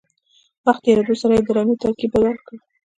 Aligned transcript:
وخت 0.65 0.81
تېرېدو 0.85 1.13
سره 1.21 1.33
یې 1.37 1.41
د 1.45 1.49
رمې 1.57 1.75
ترکیب 1.83 2.09
بدل 2.13 2.35
کړ. 2.45 2.55